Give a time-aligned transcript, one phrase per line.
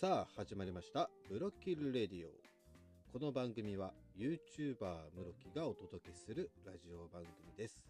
[0.00, 2.30] さあ始まりました「ムロキルレディオ」
[3.12, 7.84] この番組は YouTuber ムロキがお届けするラジオ番組です。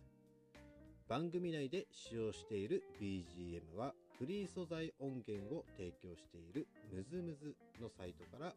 [1.07, 8.57] 番組内で使用している BGM はフリー素材音源を提供しているムズムズのサイトから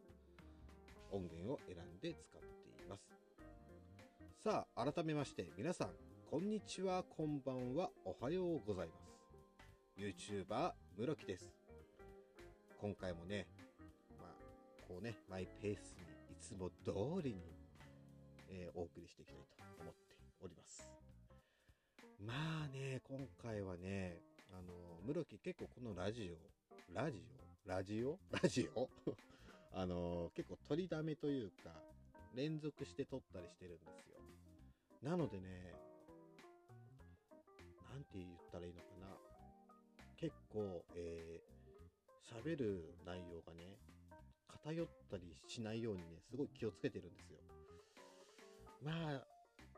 [1.12, 3.08] 音源を選んで使っています。
[4.42, 5.94] さあ改めまして皆さん
[6.28, 9.14] こんにちはこんばんはおはようございます。
[9.96, 11.63] YouTuber ムロキです。
[12.84, 13.46] 今回もね
[14.20, 14.28] まあ
[14.86, 17.40] こうねマイペースにいつも通りに、
[18.50, 20.86] えー、お送りしていきたいと思っております。
[22.20, 22.34] ま
[22.66, 24.18] あね今回はね
[24.52, 27.22] あのムロキ結構このラジオラジ
[27.66, 27.70] オ？
[27.70, 28.18] ラジオ？
[28.30, 28.90] ラジオ？
[29.72, 31.72] あの結構取りだめというか
[32.34, 34.18] 連続して撮ったりしてるんですよ。
[35.00, 35.72] なのでね
[37.88, 39.06] 何て言ったらいいのかな。
[40.18, 41.53] 結構えー、
[42.42, 43.78] 喋る内容がね
[44.48, 47.38] 偏ったりしないようにねすごい気をつけてるんですよ。
[48.82, 49.22] まあ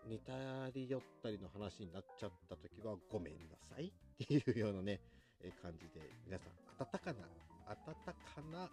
[0.09, 0.33] 似た
[0.75, 3.93] り寄ったりの話になっちゃった時はごめんなさい。
[4.23, 5.01] っていうようなね、
[5.43, 7.29] え感じで皆さん温かな
[7.67, 8.15] 温か
[8.53, 8.71] な、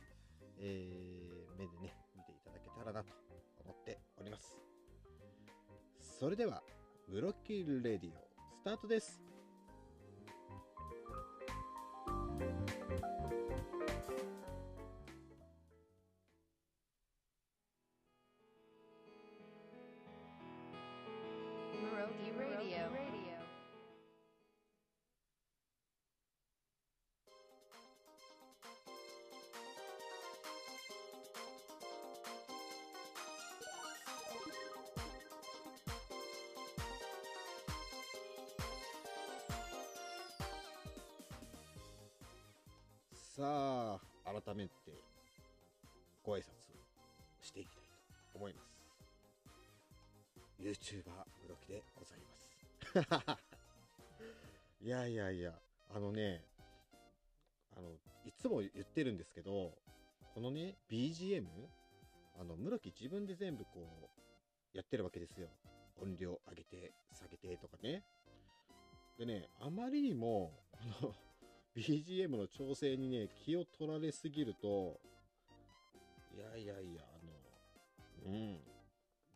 [0.60, 3.14] えー、目でね見ていただけたらなと
[3.66, 4.58] 思っております。
[6.00, 6.62] それでは
[7.10, 8.14] ブロッキーレディオ
[8.56, 9.33] スタートです。
[43.36, 44.72] さあ改めて
[46.24, 46.44] ご挨拶
[47.42, 47.86] していきたい
[48.32, 48.78] と思います。
[50.62, 51.10] YouTuber
[51.42, 52.20] ムロキでござい
[53.26, 53.42] ます。
[54.86, 55.60] いやいやいや
[55.96, 56.46] あのね
[57.76, 59.74] あのいつも言ってるんですけど
[60.36, 61.48] このね BGM
[62.40, 64.12] あのムロキ自分で全部こ
[64.76, 65.50] うやってるわけですよ。
[66.00, 68.04] 音量上げて下げてとかね。
[69.18, 71.16] でねあまりにもこの
[71.76, 75.00] BGM の調整にね気を取られすぎると
[76.36, 77.04] いやいやいや
[78.26, 78.60] あのうん。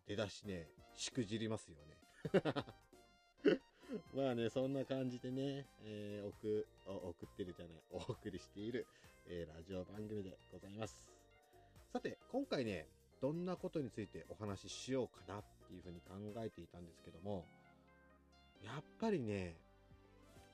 [0.07, 1.97] 出だしねしくじりますよね。
[4.15, 8.87] まあねそんな感じでね、えー、送送ってるじゃないお送りしている、
[9.25, 11.05] えー、ラジオ番組でございます。
[11.91, 12.87] さて今回ね
[13.21, 17.45] どんなことについてお話ししようかなっていうふうに考えていたんですけども
[18.63, 19.57] やっぱりね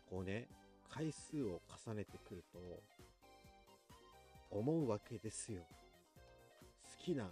[0.09, 0.47] こうね
[0.89, 2.59] 回数を重ねてくると
[4.51, 5.61] 思うわけですよ。
[6.97, 7.31] 好きな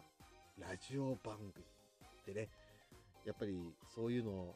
[0.57, 2.49] ラジオ番組ってね。
[3.25, 4.55] やっぱりそういうのを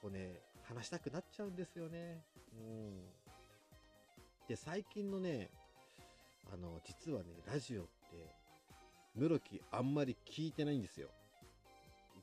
[0.00, 2.24] こうね話したくなっちゃうんですよね。
[2.54, 3.00] うん。
[4.48, 5.50] で最近のね
[6.52, 7.90] あの実はねラジオって
[9.14, 11.08] 室木あんまり聞いてないんですよ。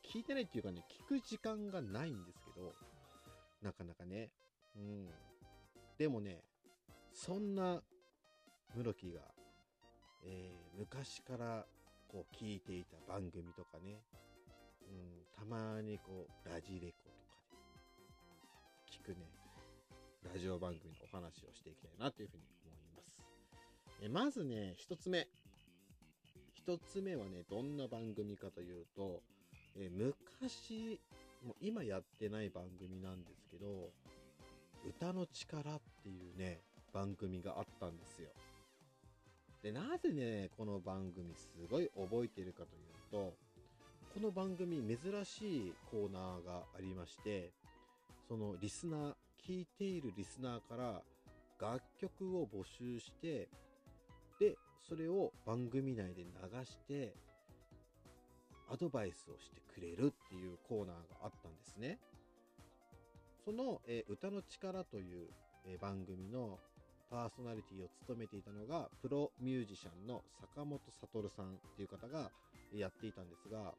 [0.03, 2.73] 聞いてないっていうかね聞く時間がないんですけど
[3.61, 4.29] なかなかね
[4.79, 5.09] うん。
[5.97, 6.41] でもね
[7.13, 7.81] そんな
[8.73, 9.19] 室木が、
[10.23, 11.65] えー、昔から
[12.07, 13.99] こう聞いていた番組とかね、
[14.87, 17.17] うん、たまにこうラジレコとか
[17.97, 19.25] で聞くね
[20.33, 23.17] ラジオ番組のお話をしていきたいなというふうに思います。
[24.01, 25.27] えまずね一つ目。
[26.53, 29.21] 一つ目はねどんな番組かというと
[29.75, 30.99] え昔
[31.45, 33.91] もう今やってない番組なんですけど
[35.01, 36.59] 歌の力っていうね
[36.93, 38.27] 番組があったんですよ。
[39.63, 43.33] でなぜねこの番組すごい覚えてるかというと
[44.13, 47.51] この番組珍しいコーナーがありまして
[48.27, 51.01] そのリスナー聴いているリスナーから
[51.61, 53.47] 楽曲を募集して
[54.39, 54.57] で
[54.87, 57.13] それを番組内で流して
[58.69, 61.99] アドバイスをしてくれるっていうコーナーがあったんですね。
[63.45, 65.27] その、えー、歌の力という、
[65.65, 66.59] えー、番組の
[67.09, 72.29] パーソナリティを務めていたのがプロミュージシャンの坂本悟さんっていう方が
[72.73, 73.73] やっていたんですが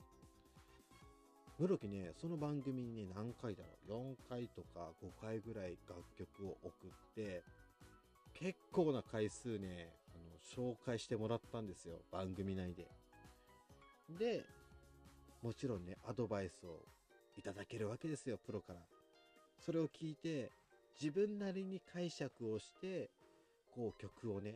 [1.58, 7.42] 室木ねその番組にね何回だろう4回とか5回ぐらい楽曲を送って
[8.34, 10.18] 結構な回数ねあ
[10.58, 12.88] の紹介してもらったんですよ番組内で。
[14.18, 14.44] で
[15.42, 16.80] もちろんねアドバイスを
[17.36, 18.80] いただけるわけですよプロから。
[19.64, 20.50] それを聞いて
[21.00, 23.10] 自分なりに解釈をして
[23.74, 24.54] こう曲をね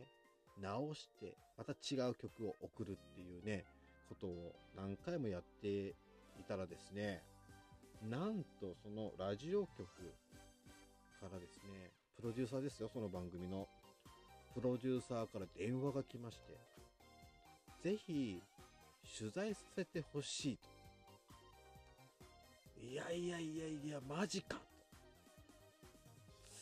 [0.61, 3.65] 直して、また違う曲を送るっていうね、
[4.09, 5.93] ことを何回もやってい
[6.47, 7.21] たらですね、
[8.09, 9.85] なんとそのラジオ局
[11.19, 13.67] からですね、プロデューサーですよ、その番組の。
[14.53, 16.57] プロデューサーから電話が来まして、
[17.83, 18.41] ぜひ
[19.19, 20.69] 取材させてほしいと。
[22.81, 24.61] いやいやいやいや、マジか。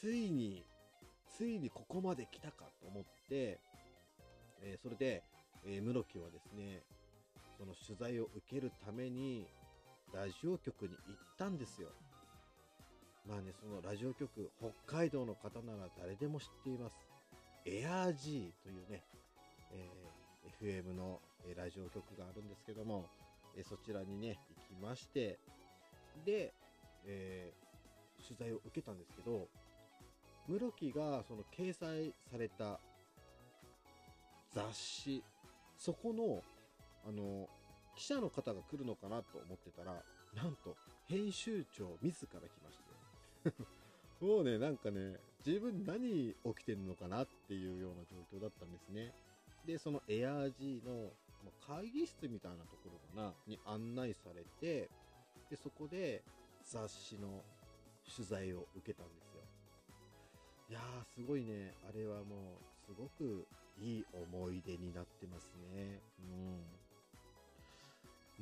[0.04, 0.66] ついに、
[1.30, 3.58] ついにここまで来たかと思って、
[4.62, 5.24] えーそれで、
[5.66, 6.84] えー室木はですね、
[7.58, 9.48] その取材を受けるために、
[10.14, 11.88] ラジオ局に行ったんですよ。
[13.26, 14.52] まあね、そのラジオ局、
[14.86, 16.96] 北海道の方なら誰でも知っています。
[17.66, 19.02] エアー G というね、
[19.72, 21.22] えー FM の
[21.56, 23.06] ラジオ局があるんですけども、
[23.56, 24.38] えそちらにね、
[24.70, 25.40] 行きまして、
[26.26, 26.54] で、
[27.06, 27.64] えー
[28.24, 29.48] 取材を受けたんですけど、
[30.48, 32.80] 室木がその掲載された
[34.54, 35.24] 雑誌、
[35.78, 36.44] そこの、
[37.08, 37.48] あの、
[37.96, 40.04] 記者の方が来るのかなと思ってたら、
[40.36, 40.76] なんと、
[41.08, 42.80] 編集長自ら来まし
[43.52, 43.64] て。
[44.26, 49.14] もうね、なんかね、自分何起きてんのかなっていうような状況だったんですね。
[49.66, 51.12] で、その ARG の
[51.68, 54.90] 会議室みたいなところかな、に案内されて、
[55.50, 56.24] で、そこで
[56.64, 57.44] 雑誌の
[58.16, 59.33] 取材を受けたんです。
[60.74, 61.76] いやー、すごいね。
[61.88, 63.46] あれはもう、すごく
[63.78, 66.02] いい思い出になってますね。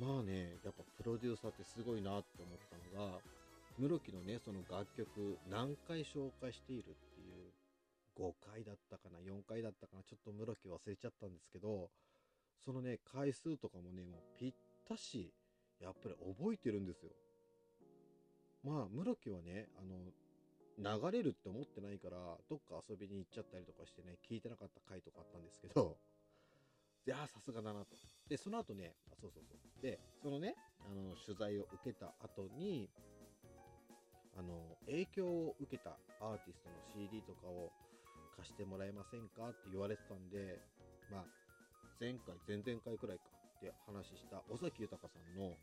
[0.00, 0.08] ん。
[0.08, 3.20] まあね、やっぱプロデューサーってすごいなって思ったのが、
[3.76, 7.52] 室木のね、その楽曲何回紹介しているっていう、
[8.16, 11.90] 5回だったかな、4回だったかな、ちょっと室木忘れちゃったんですけど、
[12.64, 14.52] そのね、回数とかもね、もうぴっ
[14.88, 15.34] たし、
[15.82, 17.12] やっぱり覚えてるんですよ。
[18.64, 19.98] まあ、室木はね、あの、
[20.78, 22.16] 流れるって思ってないから、
[22.48, 25.98] どっか遊びに行っちゃったりとかしてね、聞いてなかった回とかあったんですけど、
[27.06, 27.96] いやー、さすがだなと。
[28.28, 29.82] で、その後ね、あそうそうそう。
[29.82, 30.54] で、そのね、
[30.86, 32.88] あの、取材を受けた後に、
[34.36, 37.70] あの、影響を受けたアーティストの CD とかを
[38.36, 40.58] 貸してもらえませんかって言われてたんで、
[41.10, 41.26] まあ、
[42.00, 43.24] 前回、前々回くらいか
[43.58, 45.54] って話した尾崎豊さんの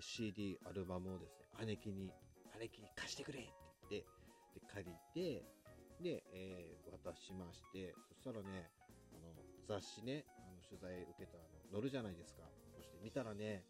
[0.00, 2.10] CD アルバムをですね、姉貴に、
[2.58, 3.52] 姉貴に貸してくれって
[3.90, 4.08] 言って、
[4.56, 5.44] で、借りて、
[6.00, 8.66] で、えー渡しまして、そしたらね、
[9.12, 9.30] あの、
[9.68, 12.42] 雑誌ね、あの、取材受けたあの、載るじゃないですか。
[12.74, 13.62] そして見たらね、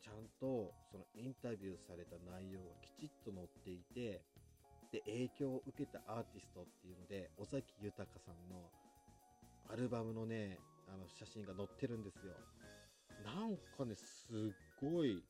[0.00, 4.22] ちゃんと、そのインタビューされた内容がきちっと載っていて、
[4.90, 8.70] で、影響を受けたアーティストっていうので、尾崎豊さんの
[9.68, 10.58] アルバムのね、
[10.88, 12.32] あの、写真が載ってるんですよ。
[13.24, 14.36] なんかね、すっ
[14.80, 15.22] ごい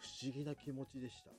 [0.00, 1.30] 不思議な気持ちでした。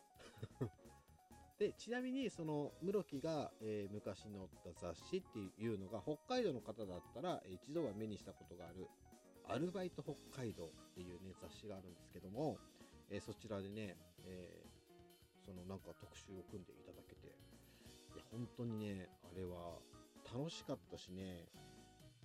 [1.62, 4.34] で、ちなみに、その、室木が、えー昔載っ
[4.66, 8.88] た雑誌っていうのが、北海道の方だったら、一度は目にしたことがある、
[9.46, 12.58] アルバイト北海道っていうね、雑誌があるんですけども、
[13.12, 19.78] えーそちらでね、えーそのなんか特集を組んでいただけて、いや、本当にね、あれは
[20.34, 21.46] 楽しかったしね、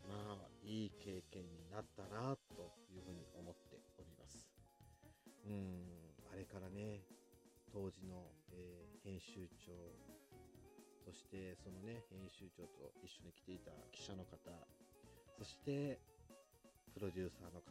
[0.08, 4.48] まあ、いい経験になったな、というふうに思っております。
[5.44, 5.84] うん、
[6.32, 7.04] あれからね、
[7.76, 9.70] 当時の、えー編集長、
[11.04, 14.50] そしてそのね、編集長と一緒に来ていた記者の方、
[15.38, 16.00] そして、
[16.94, 17.70] プロデューサーの方、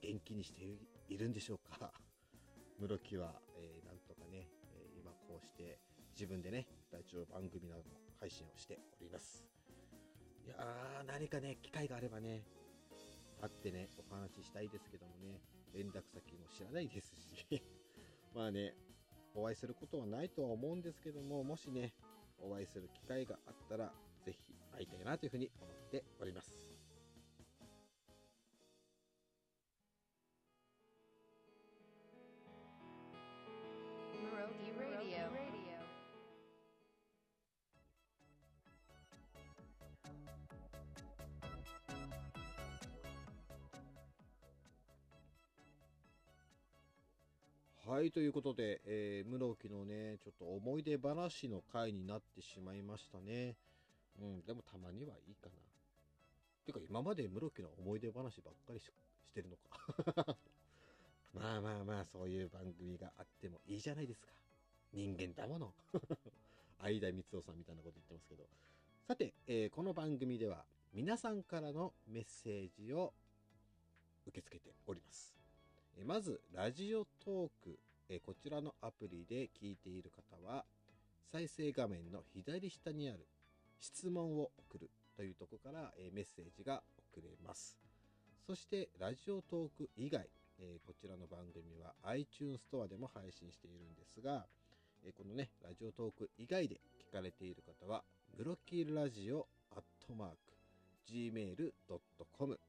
[0.00, 0.64] 元気にして
[1.08, 1.92] いるんでしょうか？
[2.80, 5.78] 室木は、えーなんとかね、えー今こうして
[6.14, 9.46] 自分でね、ラジオ番組などの配信をしております。
[10.46, 12.42] いやー、何かね、機会があればね、
[13.40, 15.40] 会ってね、お話ししたいですけどもね、
[15.74, 17.62] 連絡先も知らないですし、
[18.34, 18.74] まあね、
[19.34, 21.92] お会いすることはないとは思うんですけども、もしね、
[22.42, 23.92] お会いする機会があったら、
[24.24, 24.38] 是非
[24.72, 26.69] 会いたいなというふうに思っております。
[47.90, 53.56] はい、ということで、えー、室木のね、ちょっと思い出話の回になってしまいましたね。
[54.22, 55.56] うん、でもたまにはいいかな。
[56.64, 58.92] てか、今まで室木の思い出話ばっかりし
[59.34, 60.36] てるのか。
[61.34, 64.28] まあまあまあ、そういう番組があってもいいじゃないですか。
[64.92, 65.74] 人間だもの。
[66.78, 68.46] 相田光夫さんみたいなこと言ってますけど。
[69.08, 73.12] さて、えーこの番組では皆さんからのメッセージを
[74.26, 75.39] 受け付けております。
[75.96, 77.78] えまず、ラジオトーク、
[78.08, 80.64] えこちらのアプリで聞いている方は、
[81.30, 83.26] 再生画面の左下にある
[83.80, 86.82] 質問を送るというところから、えメッセージが
[87.12, 87.76] 送れます。
[88.46, 90.28] そして、ラジオトーク以外、
[90.58, 94.46] えこちらの番組は iTunes ストアでも配信しているんですが、
[95.04, 98.02] えこのね、ラジオトーク以外で聞かれている方は、
[98.36, 100.36] ムロキーラジオアットマーク
[101.10, 102.60] gmail.com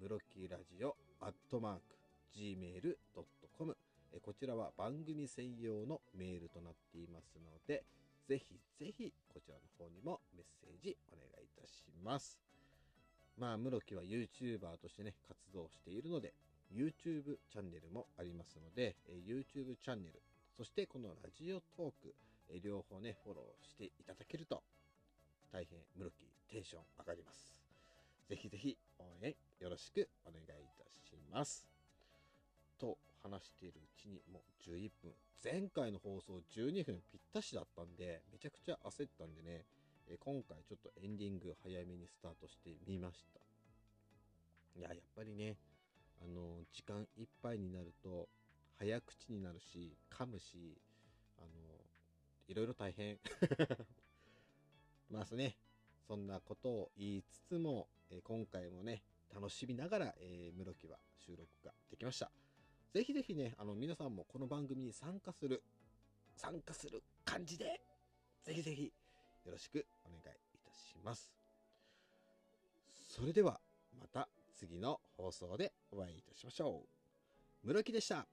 [0.00, 1.95] ムロキーラジオアットマーク
[2.34, 3.76] gmail.com
[4.22, 7.84] こちらは番組専用のメールとなっていますので、
[8.28, 12.40] ぜひぜひこちらの方にもメッセージお願いいたします。
[13.38, 16.32] まあ、室木は YouTuber としてね、活動しているので、
[16.72, 20.22] YouTube チャンネルもありますので、YouTube チャンネル、
[20.56, 22.14] そしてこのラジオトーク、
[22.64, 24.62] 両方ね、フォローしていただけると、
[25.52, 27.60] 大変室木テンション上がります。
[28.28, 31.75] ぜひぜひ応援よろしくお願いいたします。
[33.36, 35.12] 話しているうちにもう11分。
[35.44, 39.64] 前回の放送12分ぴったしだったんで、めちゃくちゃ焦ったんでね、
[40.08, 43.40] え今回ちょっとエンディング早めにスタートしてみました。
[44.78, 45.56] いや、やっぱりね、
[46.22, 48.28] あの、時間いっぱいになると、
[48.78, 50.78] 早口になるし、噛むし、
[51.38, 51.48] あの、
[52.48, 53.18] いろいろ大変。
[55.10, 55.56] まあね、
[56.06, 59.02] そんなことを言いつつも、え今回もね、
[59.34, 62.30] 楽しみながら、えー、室木は収録ができました。
[62.96, 65.62] ぜひぜひね、あの、皆さんもこの番組に参加する、
[66.34, 67.78] 参加する感じで、
[68.42, 68.90] ぜひぜひ、
[69.44, 71.30] よろしくお願いいたします。
[73.06, 73.60] それでは、
[74.00, 76.84] また次の放送でお会いいたしましょ
[77.64, 77.66] う。
[77.66, 78.26] 室木でした。